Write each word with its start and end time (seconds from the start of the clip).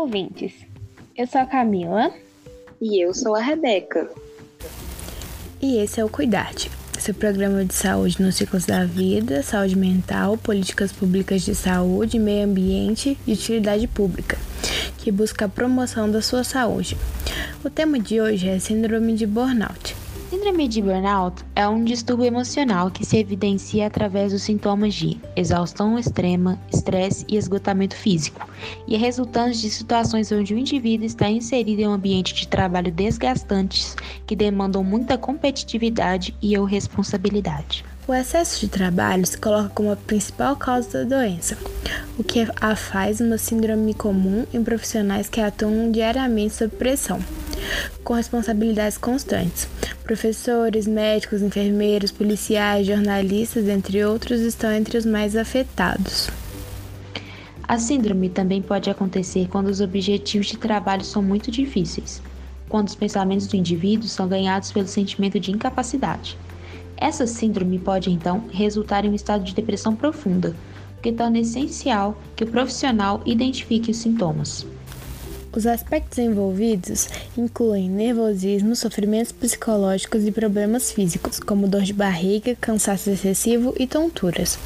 ouvintes! 0.00 0.52
Eu 1.16 1.26
sou 1.26 1.40
a 1.42 1.46
Camila. 1.46 2.10
E 2.80 3.04
eu 3.04 3.12
sou 3.12 3.34
a 3.36 3.40
Rebeca. 3.40 4.10
E 5.60 5.76
esse 5.76 6.00
é 6.00 6.04
o 6.04 6.08
Cuidarte, 6.08 6.70
seu 6.98 7.12
programa 7.12 7.62
de 7.62 7.74
saúde 7.74 8.22
nos 8.22 8.36
ciclos 8.36 8.64
da 8.64 8.86
vida, 8.86 9.42
saúde 9.42 9.76
mental, 9.76 10.38
políticas 10.38 10.90
públicas 10.90 11.42
de 11.42 11.54
saúde, 11.54 12.18
meio 12.18 12.46
ambiente 12.46 13.18
e 13.26 13.34
utilidade 13.34 13.86
pública, 13.86 14.38
que 14.96 15.12
busca 15.12 15.44
a 15.44 15.48
promoção 15.48 16.10
da 16.10 16.22
sua 16.22 16.42
saúde. 16.42 16.96
O 17.62 17.68
tema 17.68 18.00
de 18.00 18.18
hoje 18.18 18.48
é 18.48 18.58
Síndrome 18.58 19.12
de 19.14 19.26
Burnout. 19.26 19.89
Síndrome 20.30 20.68
de 20.68 20.80
burnout 20.80 21.44
é 21.56 21.66
um 21.66 21.82
distúrbio 21.82 22.26
emocional 22.26 22.88
que 22.88 23.04
se 23.04 23.16
evidencia 23.16 23.88
através 23.88 24.30
dos 24.30 24.42
sintomas 24.42 24.94
de 24.94 25.20
exaustão 25.34 25.98
extrema, 25.98 26.56
estresse 26.72 27.26
e 27.28 27.36
esgotamento 27.36 27.96
físico, 27.96 28.48
e 28.86 28.94
é 28.94 28.96
resultante 28.96 29.60
de 29.60 29.68
situações 29.68 30.30
onde 30.30 30.54
o 30.54 30.58
indivíduo 30.58 31.04
está 31.04 31.28
inserido 31.28 31.82
em 31.82 31.88
um 31.88 31.94
ambiente 31.94 32.32
de 32.32 32.46
trabalho 32.46 32.92
desgastantes 32.92 33.96
que 34.24 34.36
demandam 34.36 34.84
muita 34.84 35.18
competitividade 35.18 36.32
e 36.40 36.56
ou 36.56 36.64
responsabilidade. 36.64 37.84
O 38.06 38.14
excesso 38.14 38.60
de 38.60 38.68
trabalho 38.68 39.26
se 39.26 39.36
coloca 39.36 39.70
como 39.70 39.90
a 39.90 39.96
principal 39.96 40.54
causa 40.54 41.04
da 41.04 41.16
doença, 41.16 41.58
o 42.16 42.22
que 42.22 42.46
a 42.60 42.76
faz 42.76 43.20
uma 43.20 43.36
síndrome 43.36 43.94
comum 43.94 44.46
em 44.54 44.62
profissionais 44.62 45.28
que 45.28 45.40
atuam 45.40 45.90
diariamente 45.90 46.54
sob 46.54 46.76
pressão, 46.76 47.18
com 48.02 48.14
responsabilidades 48.14 48.98
constantes, 48.98 49.68
Professores, 50.10 50.88
médicos, 50.88 51.40
enfermeiros, 51.40 52.10
policiais, 52.10 52.84
jornalistas, 52.84 53.68
entre 53.68 54.04
outros, 54.04 54.40
estão 54.40 54.72
entre 54.72 54.98
os 54.98 55.06
mais 55.06 55.36
afetados. 55.36 56.28
A 57.62 57.78
síndrome 57.78 58.28
também 58.28 58.60
pode 58.60 58.90
acontecer 58.90 59.46
quando 59.48 59.68
os 59.68 59.80
objetivos 59.80 60.48
de 60.48 60.56
trabalho 60.56 61.04
são 61.04 61.22
muito 61.22 61.48
difíceis, 61.48 62.20
quando 62.68 62.88
os 62.88 62.96
pensamentos 62.96 63.46
do 63.46 63.54
indivíduo 63.54 64.08
são 64.08 64.26
ganhados 64.26 64.72
pelo 64.72 64.88
sentimento 64.88 65.38
de 65.38 65.52
incapacidade. 65.52 66.36
Essa 66.96 67.24
síndrome 67.24 67.78
pode 67.78 68.10
então 68.10 68.48
resultar 68.50 69.04
em 69.04 69.10
um 69.10 69.14
estado 69.14 69.44
de 69.44 69.54
depressão 69.54 69.94
profunda, 69.94 70.56
o 70.98 71.00
que 71.00 71.12
torna 71.12 71.38
essencial 71.38 72.20
que 72.34 72.42
o 72.42 72.50
profissional 72.50 73.22
identifique 73.24 73.92
os 73.92 73.98
sintomas. 73.98 74.66
Os 75.52 75.66
aspectos 75.66 76.18
envolvidos 76.18 77.08
incluem 77.36 77.90
nervosismo, 77.90 78.76
sofrimentos 78.76 79.32
psicológicos 79.32 80.24
e 80.24 80.30
problemas 80.30 80.92
físicos, 80.92 81.40
como 81.40 81.66
dor 81.66 81.82
de 81.82 81.92
barriga, 81.92 82.56
cansaço 82.60 83.10
excessivo 83.10 83.74
e 83.76 83.84
tonturas. 83.84 84.56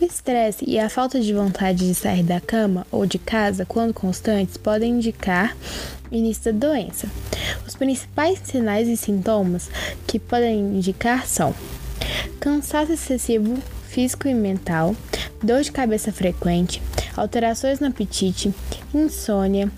O 0.00 0.04
estresse 0.04 0.64
e 0.64 0.78
a 0.78 0.88
falta 0.88 1.18
de 1.20 1.34
vontade 1.34 1.88
de 1.88 1.94
sair 1.94 2.22
da 2.22 2.40
cama 2.40 2.86
ou 2.92 3.04
de 3.04 3.18
casa, 3.18 3.66
quando 3.66 3.92
constantes, 3.92 4.56
podem 4.56 4.92
indicar 4.94 5.56
início 6.10 6.52
da 6.52 6.68
doença. 6.68 7.08
Os 7.66 7.74
principais 7.74 8.38
sinais 8.44 8.86
e 8.86 8.96
sintomas 8.96 9.68
que 10.06 10.20
podem 10.20 10.60
indicar 10.60 11.26
são 11.26 11.52
cansaço 12.38 12.92
excessivo 12.92 13.58
físico 13.88 14.28
e 14.28 14.34
mental, 14.34 14.94
dor 15.42 15.62
de 15.62 15.72
cabeça 15.72 16.12
frequente, 16.12 16.80
alterações 17.16 17.80
no 17.80 17.88
apetite, 17.88 18.54
insônia, 18.94 19.68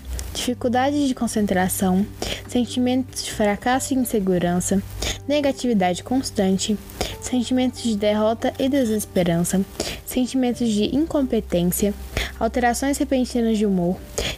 dificuldade 0.41 1.07
de 1.07 1.13
concentração, 1.13 2.05
sentimentos 2.47 3.23
de 3.23 3.31
fracasso 3.31 3.93
e 3.93 3.97
insegurança, 3.97 4.81
negatividade 5.27 6.03
constante, 6.03 6.75
sentimentos 7.21 7.83
de 7.83 7.95
derrota 7.95 8.51
e 8.57 8.67
desesperança, 8.67 9.63
sentimentos 10.03 10.67
de 10.67 10.95
incompetência, 10.95 11.93
alterações 12.39 12.97
repentinas 12.97 13.57
de 13.57 13.67
humor, 13.67 13.97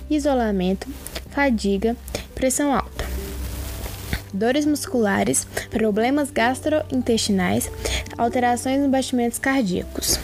isolamento, 0.10 0.88
fadiga, 1.30 1.95
pressão 2.36 2.73
alta. 2.73 3.06
Dores 4.33 4.66
musculares, 4.66 5.48
problemas 5.70 6.32
gastrointestinais, 6.32 7.72
alterações 8.17 8.82
nos 8.82 8.92
batimentos 8.92 9.39
cardíacos. 9.39 10.20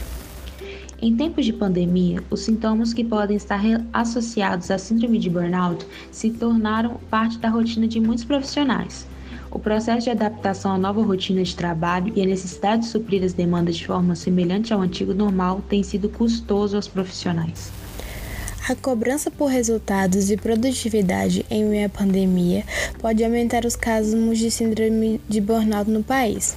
Em 1.02 1.16
tempos 1.16 1.46
de 1.46 1.52
pandemia, 1.54 2.22
os 2.30 2.40
sintomas 2.40 2.92
que 2.92 3.02
podem 3.02 3.34
estar 3.34 3.62
associados 3.90 4.70
à 4.70 4.76
síndrome 4.76 5.18
de 5.18 5.30
burnout 5.30 5.86
se 6.10 6.30
tornaram 6.30 7.00
parte 7.08 7.38
da 7.38 7.48
rotina 7.48 7.88
de 7.88 7.98
muitos 7.98 8.22
profissionais. 8.22 9.06
O 9.50 9.58
processo 9.58 10.04
de 10.04 10.10
adaptação 10.10 10.72
à 10.72 10.78
nova 10.78 11.02
rotina 11.02 11.42
de 11.42 11.56
trabalho 11.56 12.12
e 12.14 12.20
a 12.20 12.26
necessidade 12.26 12.82
de 12.82 12.88
suprir 12.88 13.24
as 13.24 13.32
demandas 13.32 13.76
de 13.76 13.86
forma 13.86 14.14
semelhante 14.14 14.74
ao 14.74 14.82
antigo 14.82 15.14
normal 15.14 15.62
tem 15.70 15.82
sido 15.82 16.10
custoso 16.10 16.76
aos 16.76 16.86
profissionais. 16.86 17.79
A 18.70 18.76
cobrança 18.76 19.32
por 19.32 19.46
resultados 19.46 20.30
e 20.30 20.36
produtividade 20.36 21.44
em 21.50 21.64
meio 21.64 21.86
à 21.86 21.88
pandemia 21.88 22.64
pode 23.00 23.24
aumentar 23.24 23.64
os 23.64 23.74
casos 23.74 24.38
de 24.38 24.48
síndrome 24.48 25.20
de 25.28 25.40
burnout 25.40 25.90
no 25.90 26.04
país. 26.04 26.54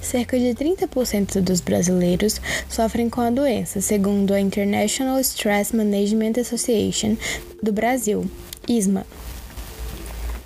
Cerca 0.00 0.38
de 0.38 0.54
30% 0.54 1.40
dos 1.40 1.60
brasileiros 1.60 2.40
sofrem 2.68 3.10
com 3.10 3.20
a 3.20 3.30
doença, 3.30 3.80
segundo 3.80 4.32
a 4.32 4.38
International 4.38 5.18
Stress 5.18 5.74
Management 5.74 6.34
Association 6.40 7.16
do 7.60 7.72
Brasil, 7.72 8.24
ISMA. 8.68 9.04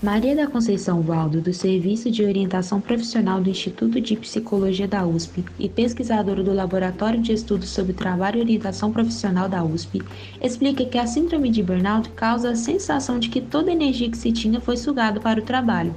Maria 0.02 0.34
da 0.34 0.46
Conceição 0.46 1.02
Valdo, 1.02 1.42
do 1.42 1.52
Serviço 1.52 2.10
de 2.10 2.24
Orientação 2.24 2.80
Profissional 2.80 3.38
do 3.38 3.50
Instituto 3.50 4.00
de 4.00 4.16
Psicologia 4.16 4.88
da 4.88 5.04
USP 5.04 5.44
e 5.58 5.68
pesquisadora 5.68 6.42
do 6.42 6.54
Laboratório 6.54 7.20
de 7.20 7.34
Estudos 7.34 7.68
sobre 7.68 7.92
Trabalho 7.92 8.38
e 8.38 8.40
Orientação 8.40 8.90
Profissional 8.90 9.46
da 9.46 9.62
USP, 9.62 10.00
explica 10.42 10.86
que 10.86 10.96
a 10.96 11.06
síndrome 11.06 11.50
de 11.50 11.62
burnout 11.62 12.08
causa 12.12 12.52
a 12.52 12.56
sensação 12.56 13.18
de 13.18 13.28
que 13.28 13.42
toda 13.42 13.68
a 13.68 13.74
energia 13.74 14.10
que 14.10 14.16
se 14.16 14.32
tinha 14.32 14.58
foi 14.58 14.78
sugada 14.78 15.20
para 15.20 15.38
o 15.38 15.44
trabalho. 15.44 15.94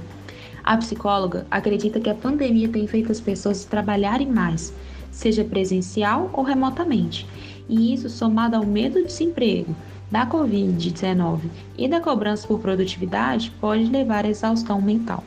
A 0.62 0.76
psicóloga 0.76 1.46
acredita 1.50 1.98
que 1.98 2.10
a 2.10 2.14
pandemia 2.14 2.68
tem 2.68 2.86
feito 2.86 3.10
as 3.10 3.22
pessoas 3.22 3.64
trabalharem 3.64 4.30
mais, 4.30 4.74
seja 5.10 5.44
presencial 5.44 6.28
ou 6.34 6.44
remotamente, 6.44 7.26
e 7.66 7.94
isso 7.94 8.10
somado 8.10 8.54
ao 8.54 8.66
medo 8.66 8.98
de 8.98 9.06
desemprego, 9.06 9.74
da 10.14 10.24
Covid-19 10.24 11.40
e 11.76 11.88
da 11.88 12.00
cobrança 12.00 12.46
por 12.46 12.60
produtividade 12.60 13.50
pode 13.60 13.86
levar 13.86 14.24
à 14.24 14.28
exaustão 14.28 14.80
mental. 14.80 15.24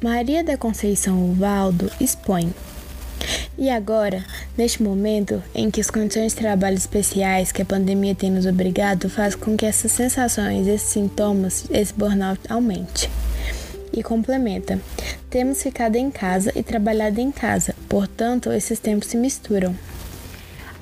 Maria 0.00 0.44
da 0.44 0.56
Conceição 0.56 1.32
Uvaldo 1.32 1.90
expõe. 2.00 2.54
E 3.58 3.68
agora, 3.68 4.24
neste 4.56 4.80
momento 4.84 5.42
em 5.52 5.68
que 5.68 5.80
as 5.80 5.90
condições 5.90 6.30
de 6.32 6.38
trabalho 6.38 6.76
especiais 6.76 7.50
que 7.50 7.60
a 7.60 7.64
pandemia 7.64 8.14
tem 8.14 8.30
nos 8.30 8.46
obrigado 8.46 9.10
faz 9.10 9.34
com 9.34 9.56
que 9.56 9.66
essas 9.66 9.90
sensações, 9.90 10.68
esses 10.68 10.90
sintomas, 10.90 11.64
esse 11.72 11.92
burnout 11.92 12.40
aumente. 12.48 13.10
E 13.92 14.00
complementa: 14.00 14.80
temos 15.28 15.60
ficado 15.60 15.96
em 15.96 16.08
casa 16.08 16.52
e 16.54 16.62
trabalhado 16.62 17.20
em 17.20 17.32
casa, 17.32 17.74
portanto, 17.88 18.52
esses 18.52 18.78
tempos 18.78 19.08
se 19.08 19.16
misturam. 19.16 19.74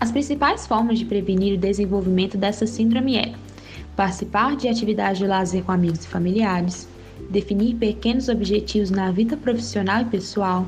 As 0.03 0.11
principais 0.11 0.67
formas 0.67 0.99
de 0.99 1.05
prevenir 1.05 1.55
o 1.55 1.61
desenvolvimento 1.61 2.37
dessa 2.37 2.67
síndrome 2.67 3.17
é 3.17 3.33
participar 3.95 4.57
de 4.57 4.67
atividades 4.67 5.19
de 5.19 5.29
lazer 5.29 5.63
com 5.63 5.71
amigos 5.71 6.05
e 6.05 6.09
familiares, 6.09 6.89
definir 7.31 7.77
pequenos 7.77 8.29
objetivos 8.29 8.91
na 8.91 9.13
vida 9.13 9.37
profissional 9.37 10.03
e 10.03 10.07
pessoal, 10.07 10.67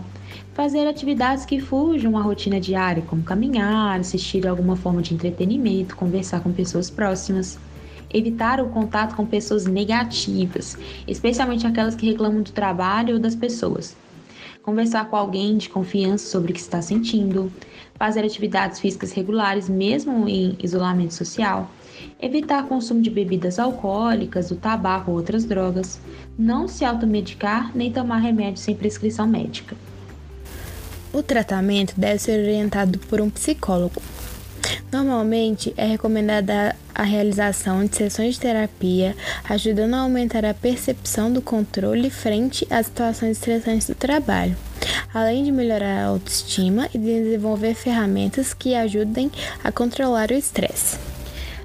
fazer 0.52 0.86
atividades 0.86 1.44
que 1.44 1.58
fujam 1.58 2.16
à 2.16 2.22
rotina 2.22 2.60
diária, 2.60 3.02
como 3.02 3.24
caminhar, 3.24 3.98
assistir 3.98 4.46
a 4.46 4.50
alguma 4.50 4.76
forma 4.76 5.02
de 5.02 5.14
entretenimento, 5.14 5.96
conversar 5.96 6.40
com 6.40 6.52
pessoas 6.52 6.88
próximas, 6.88 7.58
evitar 8.12 8.60
o 8.60 8.68
contato 8.68 9.16
com 9.16 9.26
pessoas 9.26 9.66
negativas, 9.66 10.78
especialmente 11.08 11.66
aquelas 11.66 11.96
que 11.96 12.06
reclamam 12.06 12.40
do 12.40 12.52
trabalho 12.52 13.14
ou 13.14 13.20
das 13.20 13.34
pessoas, 13.34 13.96
conversar 14.64 15.10
com 15.10 15.16
alguém 15.16 15.58
de 15.58 15.68
confiança 15.68 16.26
sobre 16.26 16.50
o 16.50 16.54
que 16.54 16.60
está 16.60 16.80
sentindo, 16.80 17.52
fazer 17.96 18.24
atividades 18.24 18.80
físicas 18.80 19.12
regulares 19.12 19.68
mesmo 19.68 20.26
em 20.26 20.56
isolamento 20.62 21.12
social, 21.12 21.70
evitar 22.20 22.66
consumo 22.66 23.02
de 23.02 23.10
bebidas 23.10 23.58
alcoólicas, 23.58 24.48
do 24.48 24.56
tabaco 24.56 25.10
ou 25.10 25.18
outras 25.18 25.44
drogas, 25.44 26.00
não 26.38 26.66
se 26.66 26.84
automedicar 26.84 27.70
nem 27.76 27.92
tomar 27.92 28.18
remédio 28.18 28.60
sem 28.60 28.74
prescrição 28.74 29.26
médica. 29.26 29.76
O 31.12 31.22
tratamento 31.22 31.94
deve 31.96 32.18
ser 32.18 32.40
orientado 32.40 32.98
por 32.98 33.20
um 33.20 33.30
psicólogo. 33.30 34.02
Normalmente 34.92 35.74
é 35.76 35.86
recomendada 35.86 36.76
a 36.94 37.02
realização 37.02 37.84
de 37.84 37.96
sessões 37.96 38.34
de 38.34 38.40
terapia, 38.40 39.16
ajudando 39.48 39.94
a 39.94 40.00
aumentar 40.00 40.44
a 40.44 40.54
percepção 40.54 41.32
do 41.32 41.42
controle 41.42 42.10
frente 42.10 42.66
às 42.70 42.86
situações 42.86 43.38
estressantes 43.38 43.88
do 43.88 43.94
trabalho, 43.94 44.56
além 45.12 45.44
de 45.44 45.50
melhorar 45.50 46.02
a 46.02 46.06
autoestima 46.06 46.88
e 46.94 46.98
desenvolver 46.98 47.74
ferramentas 47.74 48.54
que 48.54 48.74
ajudem 48.74 49.30
a 49.62 49.72
controlar 49.72 50.30
o 50.30 50.34
estresse. 50.34 50.98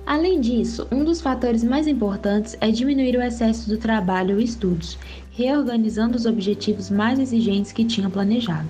Além 0.05 0.41
disso, 0.41 0.87
um 0.91 1.03
dos 1.03 1.21
fatores 1.21 1.63
mais 1.63 1.85
importantes 1.85 2.57
é 2.59 2.71
diminuir 2.71 3.15
o 3.15 3.21
excesso 3.21 3.69
do 3.69 3.77
trabalho 3.77 4.41
e 4.41 4.43
estudos, 4.43 4.97
reorganizando 5.29 6.17
os 6.17 6.25
objetivos 6.25 6.89
mais 6.89 7.19
exigentes 7.19 7.71
que 7.71 7.85
tinha 7.85 8.09
planejado. 8.09 8.67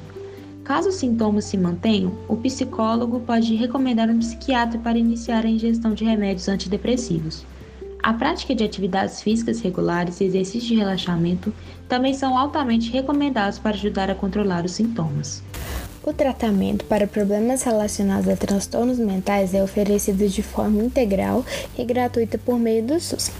Caso 0.69 0.89
os 0.89 0.97
sintomas 0.97 1.45
se 1.45 1.57
mantenham, 1.57 2.13
o 2.27 2.37
psicólogo 2.37 3.21
pode 3.21 3.55
recomendar 3.55 4.07
um 4.07 4.19
psiquiatra 4.19 4.77
para 4.77 4.99
iniciar 4.99 5.43
a 5.43 5.49
ingestão 5.49 5.95
de 5.95 6.05
remédios 6.05 6.47
antidepressivos. 6.47 7.43
A 8.03 8.13
prática 8.13 8.53
de 8.53 8.63
atividades 8.63 9.19
físicas 9.19 9.61
regulares 9.61 10.21
e 10.21 10.25
exercícios 10.25 10.65
de 10.65 10.75
relaxamento 10.75 11.51
também 11.87 12.13
são 12.13 12.37
altamente 12.37 12.91
recomendados 12.91 13.57
para 13.57 13.75
ajudar 13.75 14.11
a 14.11 14.15
controlar 14.15 14.63
os 14.63 14.73
sintomas. 14.73 15.41
O 16.03 16.13
tratamento 16.13 16.85
para 16.85 17.07
problemas 17.07 17.63
relacionados 17.63 18.29
a 18.29 18.35
transtornos 18.35 18.99
mentais 18.99 19.55
é 19.55 19.63
oferecido 19.63 20.27
de 20.27 20.43
forma 20.43 20.83
integral 20.83 21.43
e 21.75 21.83
gratuita 21.83 22.37
por 22.37 22.59
meio 22.59 22.83
do 22.83 22.99
SUS. 22.99 23.31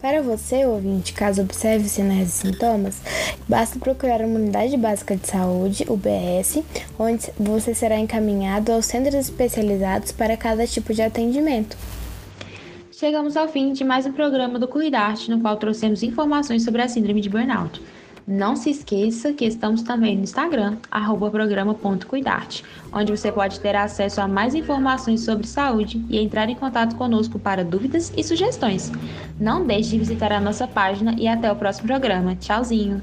Para 0.00 0.22
você, 0.22 0.64
ouvinte, 0.64 1.12
caso 1.12 1.42
observe 1.42 1.86
sinais 1.86 2.28
e 2.28 2.32
sintomas, 2.32 3.02
basta 3.46 3.78
procurar 3.78 4.22
uma 4.22 4.38
unidade 4.38 4.74
básica 4.78 5.14
de 5.14 5.28
saúde, 5.28 5.84
UBS, 5.86 6.62
onde 6.98 7.30
você 7.38 7.74
será 7.74 7.98
encaminhado 7.98 8.72
aos 8.72 8.86
centros 8.86 9.14
especializados 9.14 10.10
para 10.10 10.38
cada 10.38 10.66
tipo 10.66 10.94
de 10.94 11.02
atendimento. 11.02 11.76
Chegamos 12.90 13.36
ao 13.36 13.46
fim 13.46 13.74
de 13.74 13.84
mais 13.84 14.06
um 14.06 14.12
programa 14.12 14.58
do 14.58 14.66
Cuidarte, 14.66 15.30
no 15.30 15.40
qual 15.40 15.58
trouxemos 15.58 16.02
informações 16.02 16.64
sobre 16.64 16.80
a 16.80 16.88
síndrome 16.88 17.20
de 17.20 17.28
burnout. 17.28 17.82
Não 18.26 18.54
se 18.54 18.70
esqueça 18.70 19.32
que 19.32 19.44
estamos 19.44 19.82
também 19.82 20.16
no 20.16 20.24
Instagram, 20.24 20.76
programa.cuidarte, 21.30 22.64
onde 22.92 23.10
você 23.10 23.32
pode 23.32 23.58
ter 23.60 23.74
acesso 23.74 24.20
a 24.20 24.28
mais 24.28 24.54
informações 24.54 25.22
sobre 25.22 25.46
saúde 25.46 26.04
e 26.08 26.18
entrar 26.18 26.48
em 26.48 26.54
contato 26.54 26.96
conosco 26.96 27.38
para 27.38 27.64
dúvidas 27.64 28.12
e 28.16 28.22
sugestões. 28.22 28.92
Não 29.38 29.66
deixe 29.66 29.90
de 29.90 29.98
visitar 29.98 30.32
a 30.32 30.40
nossa 30.40 30.66
página 30.68 31.14
e 31.18 31.26
até 31.26 31.50
o 31.50 31.56
próximo 31.56 31.88
programa. 31.88 32.36
Tchauzinho! 32.36 33.02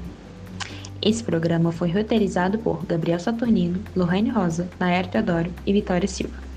Esse 1.00 1.22
programa 1.22 1.70
foi 1.70 1.90
roteirizado 1.90 2.58
por 2.58 2.84
Gabriel 2.84 3.20
Saturnino, 3.20 3.80
Lorraine 3.94 4.30
Rosa, 4.30 4.68
Nair 4.80 5.06
Teodoro 5.06 5.52
e 5.64 5.72
Vitória 5.72 6.08
Silva. 6.08 6.47